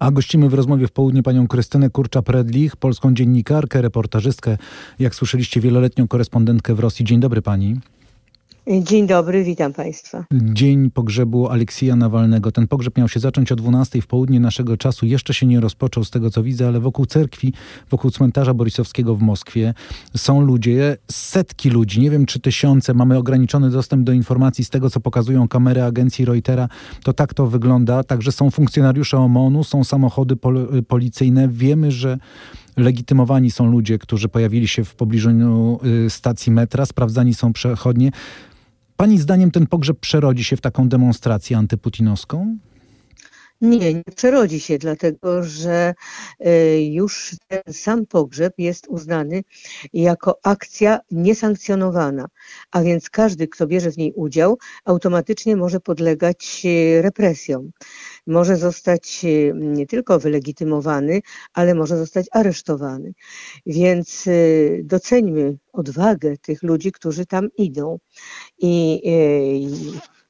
[0.00, 4.58] A gościmy w rozmowie w południe panią Krystynę Kurcza-Predlich, polską dziennikarkę, reportażystkę,
[4.98, 7.04] jak słyszeliście, wieloletnią korespondentkę w Rosji.
[7.04, 7.80] Dzień dobry pani.
[8.66, 10.24] Dzień dobry, witam Państwa.
[10.32, 12.52] Dzień pogrzebu Aleksija Nawalnego.
[12.52, 15.06] Ten pogrzeb miał się zacząć o 12 w południe naszego czasu.
[15.06, 17.52] Jeszcze się nie rozpoczął z tego co widzę, ale wokół cerkwi,
[17.90, 19.74] wokół cmentarza Borisowskiego w Moskwie
[20.16, 22.94] są ludzie, setki ludzi, nie wiem czy tysiące.
[22.94, 26.68] Mamy ograniczony dostęp do informacji z tego, co pokazują kamery agencji Reutera.
[27.02, 28.04] To tak to wygląda.
[28.04, 31.48] Także są funkcjonariusze OMON-u, są samochody pol policyjne.
[31.48, 32.18] Wiemy, że
[32.76, 35.30] legitymowani są ludzie, którzy pojawili się w pobliżu
[36.06, 38.10] y, stacji metra, sprawdzani są przechodnie.
[39.00, 42.58] Pani zdaniem ten pogrzeb przerodzi się w taką demonstrację antyputinowską?
[43.60, 45.94] Nie, nie przerodzi się, dlatego że
[46.38, 49.42] e, już ten sam pogrzeb jest uznany
[49.92, 52.26] jako akcja niesankcjonowana,
[52.70, 57.70] a więc każdy, kto bierze w niej udział, automatycznie może podlegać e, represjom.
[58.26, 61.20] Może zostać e, nie tylko wylegitymowany,
[61.54, 63.12] ale może zostać aresztowany.
[63.66, 64.28] Więc
[64.82, 67.98] doceńmy odwagę tych ludzi, którzy tam idą.
[68.58, 69.02] I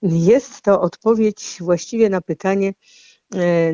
[0.03, 2.73] jest to odpowiedź właściwie na pytanie,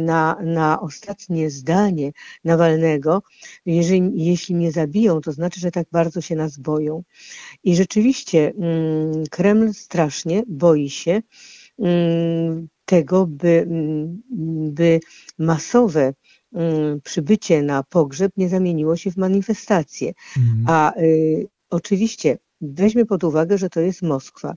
[0.00, 2.12] na, na ostatnie zdanie
[2.44, 3.22] Nawalnego,
[3.66, 7.02] jeżeli, jeśli mnie zabiją, to znaczy, że tak bardzo się nas boją.
[7.64, 11.22] I rzeczywiście mm, Kreml strasznie boi się
[11.78, 14.22] mm, tego, by, mm,
[14.72, 15.00] by
[15.38, 16.14] masowe
[17.04, 20.12] przybycie na pogrzeb nie zamieniło się w manifestację.
[20.36, 20.64] Mhm.
[20.66, 24.54] A y, oczywiście weźmy pod uwagę, że to jest Moskwa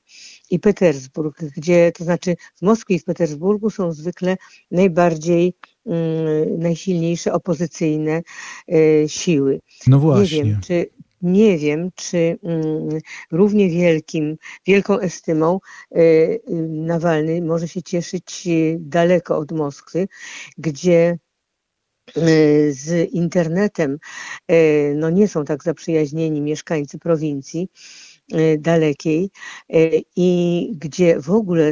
[0.50, 4.38] i Petersburg, gdzie, to znaczy w Moskwie i w Petersburgu są zwykle
[4.72, 5.53] najbardziej,
[5.86, 8.22] mm, najsilniejsze opozycyjne
[8.73, 9.59] y, siły.
[9.88, 10.38] No właśnie.
[10.38, 10.89] Nie wiem, czy,
[11.22, 13.00] nie wiem, czy mm,
[13.31, 15.59] równie wielkim, wielką estymą
[15.97, 18.47] y, Nawalny może się cieszyć
[18.80, 20.08] daleko od Moskwy,
[20.58, 21.17] gdzie
[22.69, 23.97] z internetem
[24.52, 27.69] y, no nie są tak zaprzyjaźnieni mieszkańcy prowincji
[28.34, 29.29] y, dalekiej
[30.16, 31.72] i gdzie w ogóle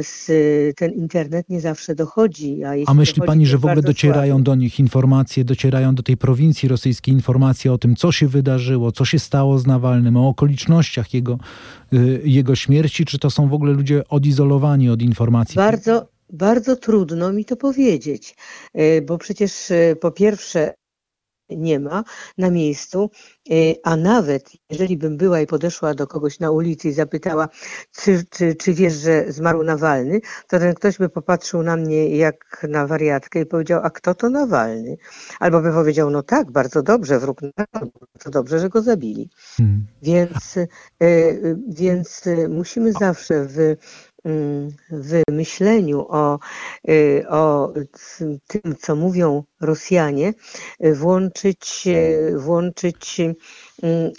[0.76, 2.64] ten internet nie zawsze dochodzi.
[2.64, 4.44] A, a myśli pani, że w ogóle docierają słaby.
[4.44, 9.04] do nich informacje, docierają do tej prowincji rosyjskiej informacje o tym, co się wydarzyło, co
[9.04, 11.38] się stało z Nawalnym, o okolicznościach jego,
[12.24, 15.56] jego śmierci, czy to są w ogóle ludzie odizolowani od informacji?
[15.56, 18.36] Bardzo, bardzo trudno mi to powiedzieć,
[18.74, 20.74] e, bo przecież e, po pierwsze
[21.50, 22.04] nie ma
[22.38, 23.10] na miejscu,
[23.50, 27.48] e, a nawet jeżeli bym była i podeszła do kogoś na ulicy i zapytała,
[27.96, 32.66] czy, czy, czy wiesz, że zmarł Nawalny, to ten ktoś by popatrzył na mnie jak
[32.68, 34.96] na wariatkę i powiedział, a kto to Nawalny?
[35.40, 39.30] Albo by powiedział, no tak, bardzo dobrze, wróg narodu, bardzo dobrze, że go zabili.
[39.56, 39.86] Hmm.
[40.02, 40.58] Więc,
[41.68, 43.76] więc musimy zawsze w
[44.90, 46.38] w myśleniu o,
[46.88, 47.72] y, o
[48.46, 50.34] tym, co mówią Rosjanie,
[50.94, 53.20] włączyć, y, włączyć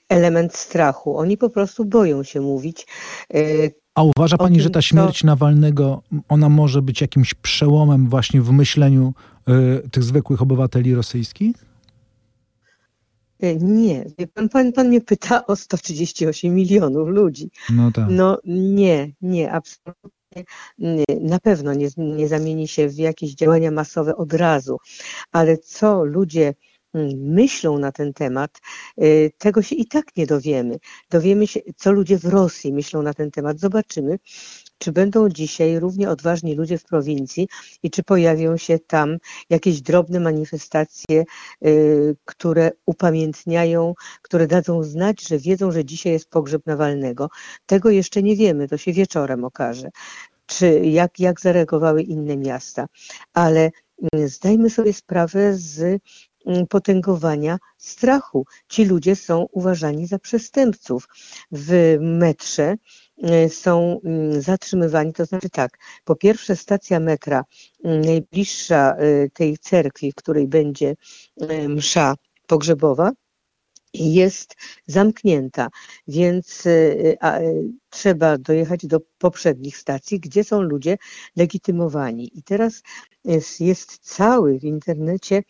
[0.09, 1.17] element strachu.
[1.17, 2.87] Oni po prostu boją się mówić.
[3.35, 5.27] Y, A uważa Pani, tym, że ta śmierć co...
[5.27, 9.13] Nawalnego, ona może być jakimś przełomem właśnie w myśleniu
[9.91, 11.68] tych zwykłych obywateli rosyjskich?
[13.39, 17.49] E, nie, pan, pan, pan mnie pyta o 138 milionów ludzi.
[17.69, 18.05] No tak.
[18.09, 20.43] No nie, nie, absolutnie.
[20.77, 24.77] Nie, na pewno nie, nie zamieni się w jakieś działania masowe od razu,
[25.31, 26.53] ale co ludzie
[26.93, 28.59] mm, myślą na ten temat,
[28.97, 30.77] e, tego się i tak nie dowiemy.
[31.09, 33.59] Dowiemy się, co ludzie w Rosji myślą na ten temat.
[33.59, 34.19] Zobaczymy,
[34.79, 37.47] czy będą dzisiaj równie odważni ludzie w prowincji
[37.83, 39.17] i czy pojawią się tam
[39.49, 41.25] jakieś drobne manifestacje,
[41.65, 47.29] y, które upamiętniają, które dadzą znać, że wiedzą, że dzisiaj jest pogrzeb Nawalnego.
[47.65, 49.89] Tego jeszcze nie wiemy, to się wieczorem okaże.
[50.45, 52.87] Czy jak, jak zareagowały inne miasta.
[53.33, 53.71] Ale
[54.13, 56.01] mm, zdajmy sobie sprawę z
[56.45, 58.45] mm, potęgowania strachu.
[58.67, 61.07] Ci ludzie są uważani za przestępców.
[61.51, 62.75] W metrze
[63.49, 65.13] są mm, zatrzymywani.
[65.13, 67.43] To znaczy tak, po pierwsze stacja metra
[67.83, 70.95] mm, najbliższa y, tej cerkwi, w której będzie
[71.41, 72.15] y, msza
[72.47, 73.11] pogrzebowa,
[73.93, 74.55] jest
[74.87, 75.67] zamknięta,
[76.07, 76.67] więc
[77.21, 77.39] a,
[77.89, 80.97] trzeba dojechać do poprzednich stacji, gdzie są ludzie
[81.35, 82.31] legitymowani.
[82.37, 82.81] I teraz
[83.25, 85.43] jest, jest cały w internecie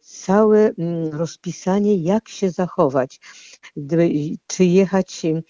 [0.00, 3.20] całe mm, rozpisanie, jak się zachować,
[4.46, 5.42] czy jechać Y,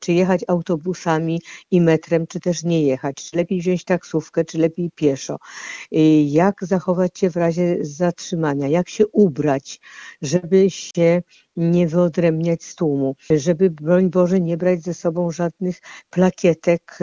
[0.00, 1.40] czy jechać autobusami
[1.70, 5.36] i metrem, czy też nie jechać, czy lepiej wziąć taksówkę, czy lepiej pieszo,
[5.92, 9.80] y, jak zachować się w razie zatrzymania, jak się ubrać,
[10.22, 11.22] żeby się
[11.56, 15.80] nie wyodrębniać z tłumu, żeby broń Boże nie brać ze sobą żadnych
[16.10, 16.98] plakietek,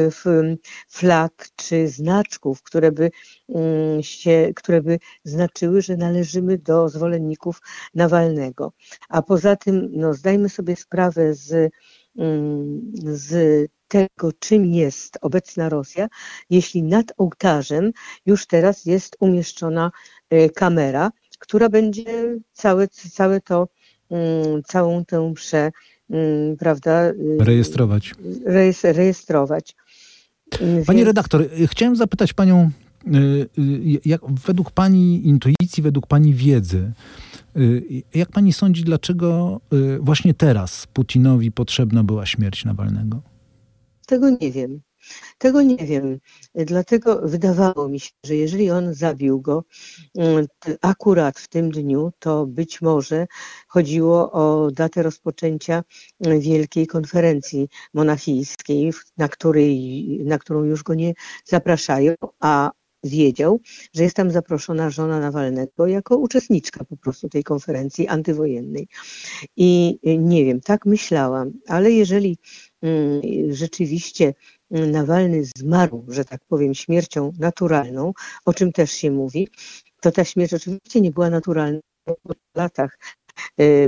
[0.90, 3.12] flag czy znaczków, które by,
[3.50, 7.62] mm, się, które by znaczyły, że należymy do zwolenników
[7.94, 8.74] Nawalnego.
[9.10, 11.72] A poza tym, no, zdajmy sobie sprawę z
[13.04, 16.08] z tego, czym jest obecna Rosja,
[16.50, 17.92] jeśli nad ołtarzem
[18.26, 19.92] już teraz jest umieszczona
[20.30, 23.68] e, kamera, która będzie całe, całe to,
[24.12, 25.72] mm, całą tę mszę,
[26.10, 27.12] mm, prawda?
[27.40, 28.14] Rejestrować.
[28.84, 29.76] rejestrować.
[30.60, 31.08] Pani Więc...
[31.08, 32.70] redaktor, chciałem zapytać Panią,
[34.06, 36.92] jak według Pani intuicji, według Pani wiedzy,
[37.35, 37.35] Y,
[38.14, 43.22] jak pani sądzi, dlaczego y, właśnie teraz Putinowi potrzebna była śmierć Nawalnego?
[44.08, 44.82] Tego nie wiem.
[45.38, 46.20] Tego nie wiem.
[46.56, 49.64] Dlatego wydawało mi się, że jeżeli on zabił go
[50.18, 50.46] mm,
[50.82, 53.28] akurat w tym dniu, to być może
[53.68, 55.84] chodziło o datę rozpoczęcia
[56.40, 61.14] wielkiej konferencji monachijskiej, na, której, na którą już go nie
[61.46, 62.72] zapraszają, a
[63.06, 63.60] wiedział,
[63.94, 68.88] że jest tam zaproszona żona Nawalnego jako uczestniczka po prostu tej konferencji antywojennej.
[69.56, 72.38] I nie wiem, tak myślałam, ale jeżeli
[72.82, 74.34] mm, rzeczywiście
[74.72, 78.14] Nawalny zmarł, że tak powiem, śmiercią naturalną,
[78.46, 79.48] o czym też się mówi,
[80.02, 82.16] to ta śmierć oczywiście nie była naturalna po
[82.56, 83.25] latach y,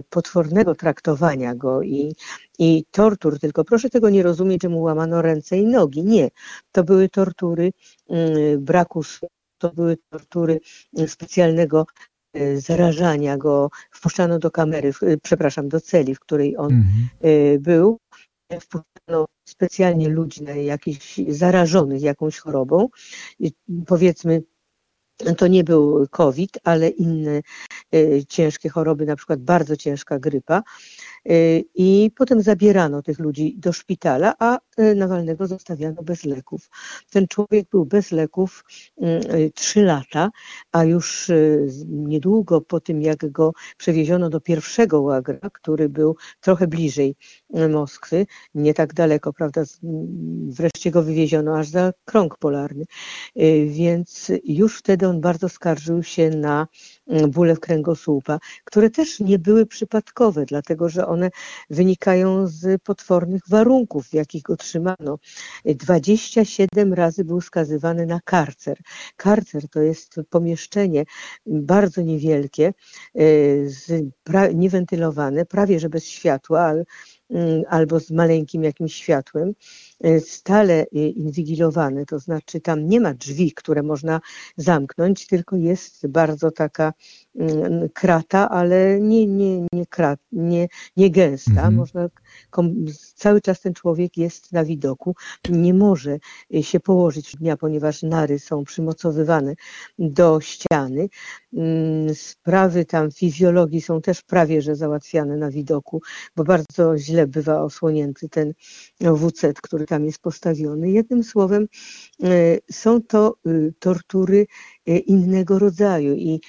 [0.10, 2.16] potwornego traktowania go i,
[2.60, 6.04] i tortur, tylko proszę tego nie rozumieć, że mu łamano ręce i nogi.
[6.04, 6.30] Nie.
[6.72, 7.72] To były tortury
[8.10, 9.04] mm, braku
[9.58, 10.60] to były tortury
[11.08, 11.86] specjalnego
[12.38, 14.92] y, zarażania go, wpuszczano do kamery,
[15.24, 17.10] przepraszam, do celi, w której on mhm.
[17.26, 18.00] Y, był.
[18.62, 22.88] Wpuszczano specjalnie ludzi na jakichś zarażonych jakąś chorobą,
[23.86, 24.42] powiedzmy
[25.38, 27.42] to nie był COVID, ale inne
[27.96, 30.64] y, ciężkie choroby, na przykład bardzo ciężka grypa.
[31.32, 36.70] Y, I potem zabierano tych ludzi do szpitala, a y, Nawalnego zostawiano bez leków.
[37.10, 38.64] Ten człowiek był bez leków
[39.54, 40.30] trzy lata,
[40.72, 41.32] a już
[41.88, 47.16] niedługo po tym, jak go przewieziono do pierwszego łagra, który był trochę bliżej
[47.70, 49.64] Moskwy, nie tak daleko, prawda,
[50.48, 52.86] wreszcie go wywieziono aż za krąg polarny.
[53.68, 56.68] Więc już wtedy on bardzo skarżył się na
[57.28, 61.30] bóle w kręgosłupa, które też nie były przypadkowe, dlatego że one
[61.70, 65.20] wynikają z potwornych warunków, w jakich go trzymano.
[65.66, 68.78] 27 razy był skazywany na karcer.
[69.18, 71.04] Karcer to jest pomieszczenie
[71.46, 72.74] bardzo niewielkie,
[73.16, 76.74] e, niewentylowane, prawie że bez światła,
[77.30, 79.54] mm, albo z maleńkim jakimś światłem,
[80.20, 84.22] stale inwigilowane, to znaczy tam nie ma drzwi, które można
[84.58, 86.94] zamknąć, tylko jest bardzo taka
[87.36, 90.68] mm, krata, ale nie, nie, nie, krat, nie,
[90.98, 91.52] nie gęsta.
[91.52, 91.76] Mhm.
[91.76, 92.10] Można,
[93.16, 95.16] cały czas ten człowiek jest na widoku,
[95.50, 96.18] nie może
[96.62, 99.54] się położyć dnia, ponieważ nary są przymocowywane
[100.00, 101.10] do ściany.
[101.54, 106.02] Mm, sprawy tam fizjologii są też prawie, że załatwiane na widoku,
[106.36, 108.54] bo bardzo źle bywa osłonięty ten
[109.00, 110.92] WC, który tam jest postawiony.
[110.92, 111.68] Jednym słowem,
[112.24, 114.48] y, są to y, tortury
[114.88, 116.40] innego rodzaju i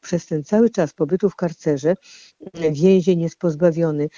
[0.00, 1.94] przez ten cały czas pobytu w karcerze
[2.72, 4.08] więzień jest pozbawiony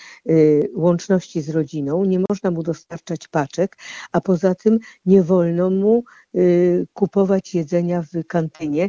[0.75, 3.77] łączności z rodziną, nie można mu dostarczać paczek,
[4.13, 6.05] a poza tym nie wolno mu
[6.93, 8.89] kupować jedzenia w kantynie,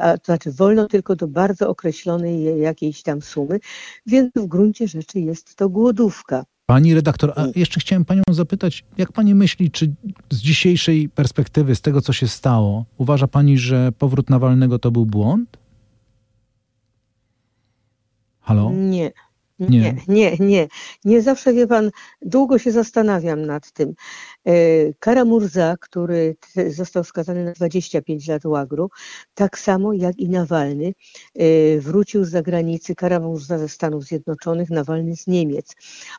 [0.00, 3.60] a to znaczy wolno tylko do bardzo określonej jakiejś tam sumy,
[4.06, 6.44] więc w gruncie rzeczy jest to głodówka.
[6.66, 9.94] Pani redaktor, a jeszcze chciałem panią zapytać, jak pani myśli, czy
[10.30, 15.06] z dzisiejszej perspektywy, z tego co się stało, uważa pani, że powrót Nawalnego to był
[15.06, 15.58] błąd?
[18.40, 18.70] Halo?
[18.72, 19.12] Nie.
[19.58, 20.68] Nie, nie, nie.
[21.04, 21.90] Nie zawsze wie pan,
[22.22, 23.94] długo się zastanawiam nad tym.
[24.44, 24.52] E,
[24.98, 26.36] Karamurza, który
[26.68, 28.90] został skazany na 25 lat łagru,
[29.34, 30.92] tak samo jak i Nawalny,
[31.34, 31.44] e,
[31.80, 35.74] wrócił z zagranicy, Karamurza ze Stanów Zjednoczonych, Nawalny z Niemiec.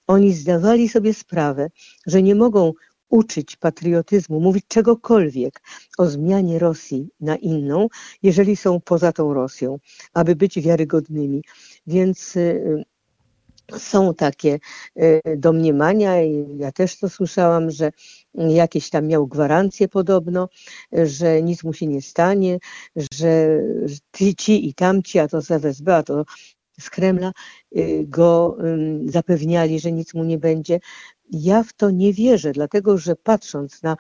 [0.08, 1.70] Oni zdawali sobie sprawę,
[2.08, 2.74] że nie mogą
[3.10, 5.62] uczyć patriotyzmu, mówić czegokolwiek
[5.98, 7.88] o zmianie Rosji na inną,
[8.24, 9.78] jeżeli są poza tą Rosją,
[10.14, 11.44] aby być wiarygodnymi.
[11.88, 12.84] Więc e,
[13.80, 14.60] są takie
[14.96, 17.92] e, domniemania i ja też to słyszałam, że
[18.36, 20.50] jakieś tam miał gwarancje podobno,
[20.92, 22.58] że nic mu się nie stanie,
[23.14, 23.60] że
[24.38, 26.26] ci i tamci, a to z FSB, a to
[26.80, 27.32] z Kremla
[28.04, 28.58] go
[29.06, 30.80] zapewniali, że nic mu nie będzie.
[31.34, 33.98] Ja w to nie wierzę, dlatego że patrząc na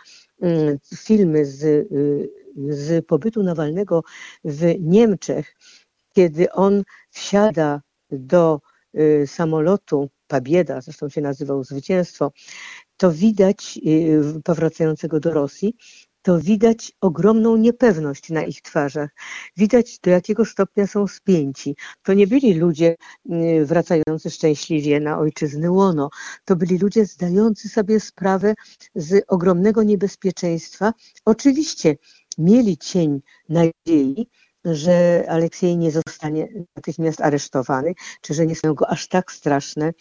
[0.95, 1.87] filmy z,
[2.69, 4.03] z pobytu Nawalnego
[4.43, 5.55] w Niemczech,
[6.15, 8.61] kiedy on wsiada do
[9.25, 12.31] samolotu Pabieda, zresztą się nazywał Zwycięstwo,
[12.97, 13.79] to widać,
[14.43, 15.75] powracającego do Rosji,
[16.23, 19.09] to widać ogromną niepewność na ich twarzach.
[19.57, 21.75] Widać, do jakiego stopnia są spięci.
[22.03, 22.95] To nie byli ludzie
[23.31, 26.09] y, wracający szczęśliwie na ojczyzny łono.
[26.45, 28.53] To byli ludzie zdający sobie sprawę
[28.95, 30.93] z ogromnego niebezpieczeństwa.
[31.25, 31.95] Oczywiście
[32.37, 34.27] mieli cień nadziei,
[34.65, 39.91] że Aleksiej nie zostanie natychmiast aresztowany, czy że nie są go aż tak straszne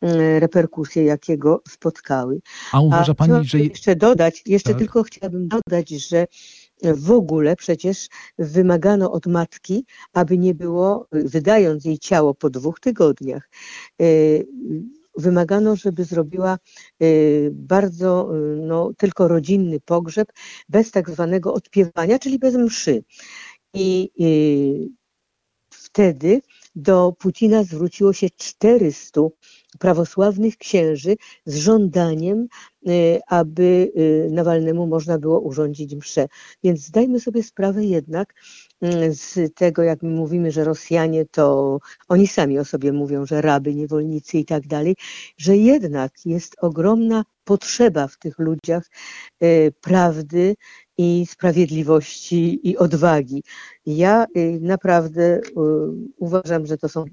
[0.00, 2.40] mm, reperkusje, jakie go spotkały.
[2.72, 3.58] A uważa Pani, że...
[3.58, 4.78] Jeszcze dodać, jeszcze tak.
[4.78, 6.26] tylko chciałabym dodać, że
[6.82, 13.48] w ogóle przecież wymagano od matki, aby nie było, wydając jej ciało po dwóch tygodniach,
[14.02, 14.46] y,
[15.18, 16.58] wymagano, żeby zrobiła
[17.02, 20.32] y, bardzo y, no, tylko rodzinny pogrzeb
[20.68, 23.04] bez tak zwanego odpiewania, czyli bez mszy.
[23.74, 24.10] I
[25.70, 26.40] wtedy
[26.74, 29.20] do Putina zwróciło się 400
[29.78, 32.48] prawosławnych księży z żądaniem,
[32.88, 36.28] y, aby y, Nawalnemu można było urządzić mszę.
[36.64, 38.34] Więc zdajmy sobie sprawę jednak
[38.84, 43.42] y, z tego, jak my mówimy, że Rosjanie to oni sami o sobie mówią, że
[43.42, 44.96] raby, niewolnicy i tak dalej,
[45.36, 48.90] że jednak jest ogromna potrzeba w tych ludziach
[49.80, 50.54] prawdy
[50.98, 53.42] i sprawiedliwości i odwagi.
[53.86, 55.40] Ja y, naprawdę y,
[56.16, 57.04] uważam, że to są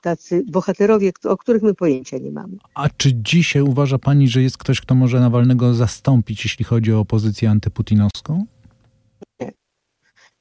[0.00, 2.56] tacy bohaterowie, o których my pojęcia nie mamy.
[2.74, 7.00] A czy dzisiaj uważa Pani, że jest ktoś, kto może Nawalnego zastąpić, jeśli chodzi o
[7.00, 8.46] opozycję antyputinowską?
[9.40, 9.52] Nie.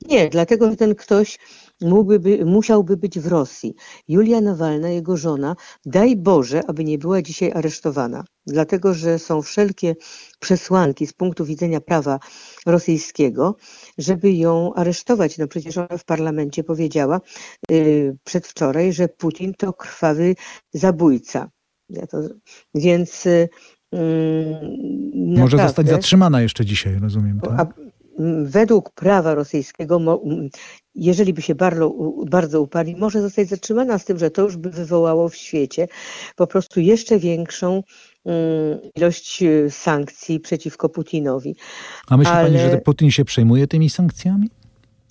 [0.07, 1.37] Nie, dlatego że ten ktoś
[1.81, 3.75] mógłby, by, musiałby być w Rosji.
[4.07, 5.55] Julia Nawalna, jego żona,
[5.85, 9.95] daj Boże, aby nie była dzisiaj aresztowana, dlatego że są wszelkie
[10.39, 12.19] przesłanki z punktu widzenia prawa
[12.65, 13.55] rosyjskiego,
[13.97, 15.37] żeby ją aresztować.
[15.37, 17.21] No przecież ona w parlamencie powiedziała
[17.69, 20.35] yy, przedwczoraj, że Putin to krwawy
[20.73, 21.49] zabójca.
[21.89, 22.17] Ja to,
[22.75, 23.49] więc yy,
[25.37, 27.39] Może zostać zatrzymana jeszcze dzisiaj, rozumiem.
[27.39, 27.86] Tak?
[28.43, 30.21] Według prawa rosyjskiego,
[30.95, 31.89] jeżeli by się bardzo,
[32.29, 35.87] bardzo uparli, może zostać zatrzymana z tym, że to już by wywołało w świecie
[36.35, 37.83] po prostu jeszcze większą
[38.95, 41.55] ilość e, sankcji przeciwko Putinowi.
[42.07, 42.49] A myśli Ale...
[42.49, 44.49] Pani, że Putin się przejmuje tymi sankcjami?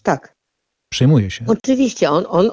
[0.03, 0.37] Tak.
[0.89, 1.45] Przejmuje się.
[1.49, 2.51] Oczywiście, on, on,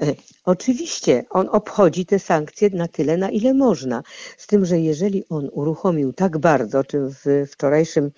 [0.00, 4.02] e, oczywiście, on obchodzi te sankcje na tyle, na ile można.
[4.36, 8.10] Z tym, że jeżeli on uruchomił tak bardzo, o czym w wczorajszym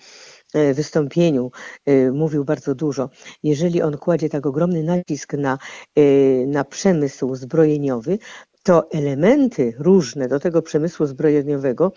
[0.73, 1.51] wystąpieniu
[1.85, 3.09] e, mówił bardzo dużo.
[3.43, 5.57] Jeżeli on kładzie tak ogromny nacisk na,
[5.95, 6.01] e,
[6.47, 8.19] na przemysł zbrojeniowy,
[8.63, 11.91] to elementy różne do tego przemysłu zbrojeniowego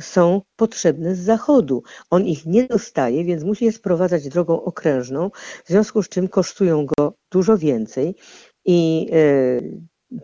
[0.00, 1.82] są potrzebne z zachodu.
[2.10, 5.30] On ich nie dostaje, więc musi je sprowadzać drogą okrężną,
[5.64, 8.14] w związku z czym kosztują go dużo więcej
[8.64, 9.10] i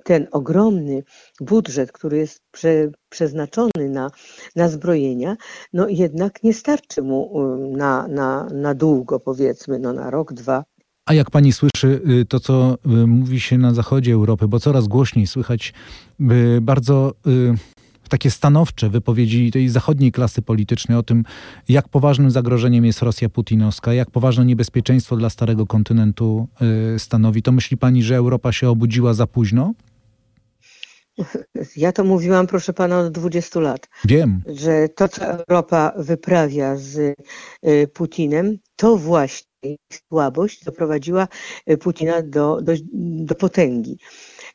[0.04, 1.02] ten ogromny
[1.40, 4.10] budżet, który jest prze, przeznaczony na,
[4.56, 5.36] na zbrojenia,
[5.72, 10.64] no jednak nie starczy mu um, na, na, na długo, powiedzmy, no na rok, dwa.
[11.06, 14.88] A jak pani słyszy y, to, co y, mówi się na zachodzie Europy, bo coraz
[14.88, 15.72] głośniej słychać
[16.20, 17.12] y, bardzo
[18.12, 21.24] takie stanowcze wypowiedzi tej zachodniej klasy politycznej o tym,
[21.68, 26.48] jak poważnym zagrożeniem jest Rosja putinowska, jak poważne niebezpieczeństwo dla starego kontynentu
[26.94, 29.74] y, stanowi, to myśli pani, że Europa się obudziła za późno?
[31.76, 33.88] Ja to mówiłam, proszę pana, od 20 lat.
[34.04, 34.42] Wiem.
[34.46, 36.96] Że to, co Europa wyprawia z
[37.66, 39.76] y, Putinem, to właśnie
[40.08, 41.28] słabość doprowadziła
[41.70, 42.72] y, Putina do, do,
[43.24, 43.98] do potęgi.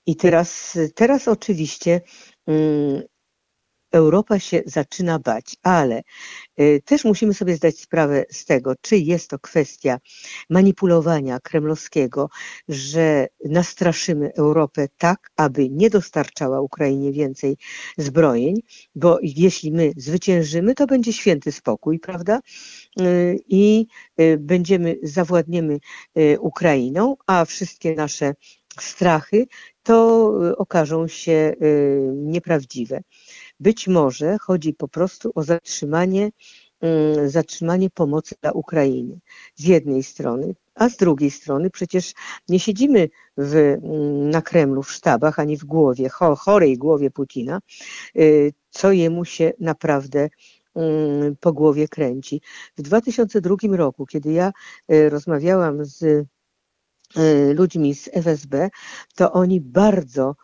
[0.05, 2.01] I teraz, teraz oczywiście
[2.47, 3.01] mm,
[3.91, 6.01] Europa się zaczyna bać, ale
[6.59, 9.99] y, też musimy sobie zdać sprawę z tego, czy jest to kwestia
[10.49, 12.29] manipulowania kremlowskiego,
[12.67, 17.57] że nastraszymy Europę tak, aby nie dostarczała Ukrainie więcej
[17.97, 18.55] zbrojeń,
[18.95, 22.39] bo jeśli my zwyciężymy, to będzie święty spokój, prawda?
[23.01, 23.87] Y, I
[24.21, 25.79] y, będziemy, zawładniemy
[26.39, 28.33] Ukrainą, a wszystkie nasze
[28.79, 29.45] strachy
[29.83, 30.27] to
[30.57, 31.53] okażą się
[32.13, 33.01] nieprawdziwe.
[33.59, 36.31] Być może chodzi po prostu o zatrzymanie,
[36.81, 39.19] mm, zatrzymanie pomocy dla Ukrainy
[39.55, 42.13] z jednej strony, a z drugiej strony przecież
[42.49, 47.59] nie siedzimy w, mm, na Kremlu w sztabach ani w głowie, chorej głowie Putina,
[48.15, 50.29] y, co jemu się naprawdę
[50.75, 52.41] mm, po głowie kręci.
[52.77, 54.51] W 2002 roku, kiedy ja
[54.91, 56.25] y, rozmawiałam z y,
[57.53, 58.69] ludźmi z FSB,
[59.15, 60.35] to oni bardzo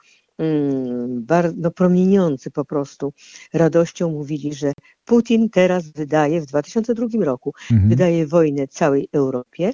[1.07, 3.13] bardzo promieniący po prostu
[3.53, 4.73] radością mówili, że
[5.05, 7.89] Putin teraz wydaje, w 2002 roku, mhm.
[7.89, 9.73] wydaje wojnę całej Europie,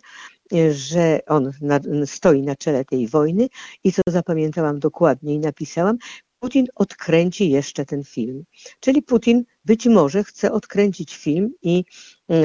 [0.71, 3.47] że on na, stoi na czele tej wojny
[3.83, 5.97] i co zapamiętałam dokładnie i napisałam,
[6.39, 8.43] Putin odkręci jeszcze ten film.
[8.79, 11.83] Czyli Putin być może chce odkręcić film i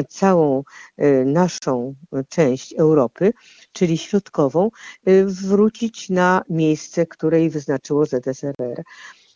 [0.09, 0.62] całą
[1.03, 1.95] y, naszą
[2.29, 3.33] część Europy,
[3.73, 4.71] czyli środkową,
[5.09, 8.83] y, wrócić na miejsce, które jej wyznaczyło ZSRR.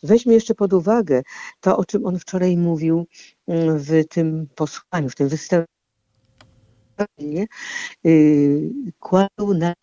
[0.03, 1.21] Weźmy jeszcze pod uwagę
[1.59, 3.07] to, o czym on wczoraj mówił
[3.47, 5.65] mm, w tym posłaniu, w tym występie.
[8.99, 9.73] Kładł na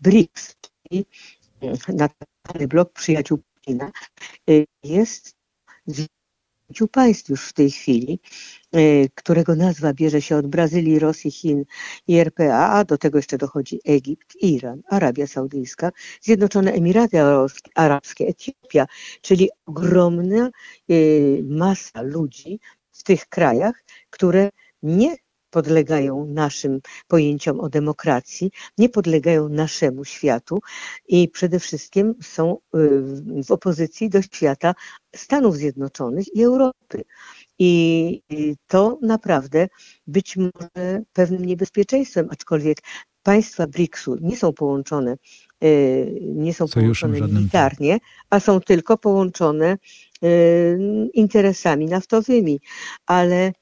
[0.00, 0.56] BRICS,
[0.88, 1.06] czyli
[1.88, 2.08] na
[2.68, 3.90] blok przyjaciół Putina,
[4.82, 5.36] jest
[6.72, 8.20] pięciu państw już w tej chwili,
[8.72, 11.64] e, którego nazwa bierze się od Brazylii, Rosji, Chin
[12.06, 17.18] i RPA, a do tego jeszcze dochodzi Egipt, Iran, Arabia Saudyjska, Zjednoczone Emiraty
[17.74, 18.86] Arabskie, Etiopia,
[19.20, 20.94] czyli ogromna e,
[21.42, 22.60] masa ludzi
[22.92, 24.50] w tych krajach, które
[24.82, 25.16] nie
[25.52, 30.60] podlegają naszym pojęciom o demokracji, nie podlegają naszemu światu
[31.08, 32.58] i przede wszystkim są y,
[33.44, 34.74] w opozycji do świata
[35.16, 37.04] Stanów Zjednoczonych i Europy.
[37.58, 38.22] I
[38.66, 39.68] to naprawdę
[40.06, 42.78] być może pewnym niebezpieczeństwem, aczkolwiek
[43.22, 45.16] państwa BRICS-u nie są połączone,
[45.64, 47.98] y, nie są połączone militarnie,
[48.30, 49.76] a są tylko połączone
[50.24, 50.78] y,
[51.14, 52.60] interesami naftowymi.
[53.06, 53.52] Ale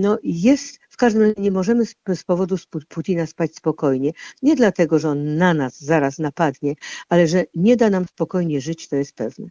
[0.00, 2.56] no jest, w każdym razie nie możemy z, z powodu
[2.88, 4.10] Putina spać spokojnie.
[4.42, 6.74] Nie dlatego, że on na nas zaraz napadnie,
[7.08, 9.46] ale że nie da nam spokojnie żyć, to jest pewne.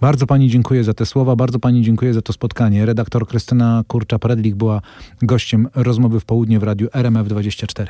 [0.00, 2.86] Bardzo Pani dziękuję za te słowa, bardzo Pani dziękuję za to spotkanie.
[2.86, 4.82] Redaktor Krystyna Kurcza-Predlik była
[5.22, 7.86] gościem rozmowy w południe w radiu RMF24.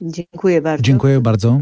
[0.00, 0.82] Dziękuję bardzo.
[0.82, 1.60] Dziękuję bardzo.